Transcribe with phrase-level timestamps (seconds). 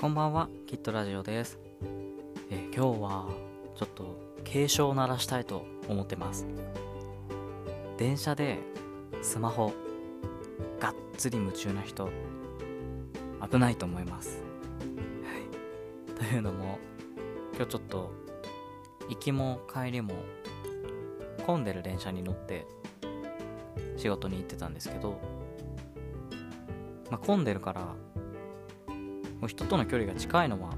[0.00, 1.58] こんばんは、キットラジオです。
[2.50, 3.28] え今日は
[3.76, 6.46] ちょっと警鐘を鳴らしたいと思ってます。
[7.98, 8.60] 電車で
[9.20, 9.74] スマホ
[10.80, 12.08] がっつり夢中な人
[13.50, 14.42] 危ないと思います。
[16.16, 16.78] というのも
[17.54, 18.10] 今日ちょっと
[19.10, 20.14] 行きも帰りも
[21.44, 22.66] 混んでる電車に乗って
[23.98, 25.20] 仕事に行ってたんですけど、
[27.10, 27.94] まあ、混んでるから
[29.46, 30.74] 人との距離が近いのは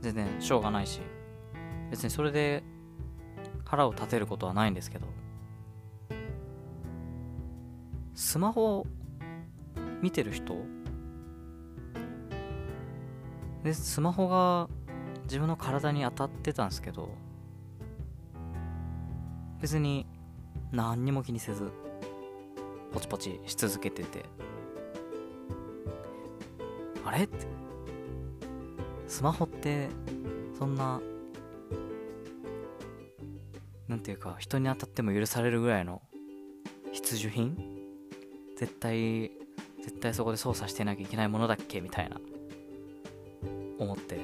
[0.00, 1.00] 全然しょうがないし
[1.90, 2.62] 別にそれで
[3.64, 5.06] 腹を立てることはないんですけど
[8.14, 8.86] スマホを
[10.00, 10.56] 見てる人？
[13.64, 14.68] でスマホが
[15.24, 17.08] 自分の体に当たってたんですけど
[19.60, 20.06] 別に
[20.70, 21.70] 何にも気にせず
[22.92, 24.26] ポチポチし続けてて
[27.04, 27.24] あれ？
[27.24, 27.46] って
[29.06, 29.88] スマホって
[30.58, 31.00] そんな
[33.86, 36.02] なんていうか人に当たっても許されるぐらいの
[36.92, 37.56] 必需品？
[38.56, 39.30] 絶対
[39.82, 41.80] 絶対そこで操作してなきゃいけないものだっけ？
[41.80, 42.16] みたいな。
[43.78, 44.16] 思って。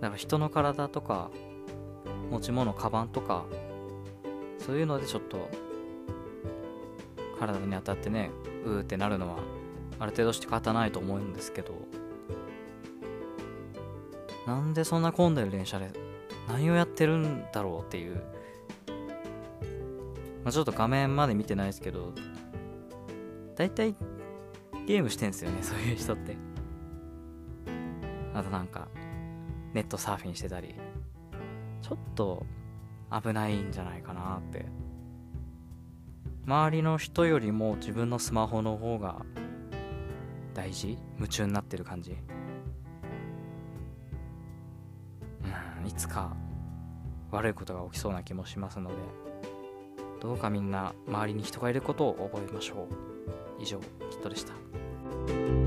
[0.00, 1.30] だから人の体とか
[2.30, 3.44] 持ち物カバンとか
[4.58, 5.48] そういうのでちょっと
[7.38, 8.30] 体に当たってね
[8.64, 9.38] うーってなるのは
[9.98, 11.74] ある程度して仕方ないと思うんですけど。
[14.46, 15.90] なんでそんな混んでる電車で
[16.48, 18.14] 何をやってるんだろうっていう、
[20.44, 22.12] まあ、ちょっと画面まで見てないですけど
[23.56, 23.94] 大体
[24.86, 26.36] ゲームしてんすよねそういう人って。
[28.34, 28.88] あとなんか
[29.74, 30.74] ネットサーフィンしてたり。
[31.82, 32.44] ちょっと
[33.10, 34.66] 危ないんじゃないかなって。
[36.46, 39.24] 周りの人よりも自分のスマホの方が
[40.54, 40.98] 大事？
[41.16, 42.16] 夢中になってる感じ？
[45.88, 46.36] いつか
[47.30, 48.96] 悪いことが起きそうな気もしますので
[50.20, 52.86] どうかみんな周りに人がいることを覚えましょう。
[53.60, 53.82] 以上き
[54.16, 55.57] っとでした。